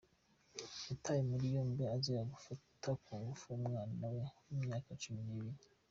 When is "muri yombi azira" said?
1.31-2.21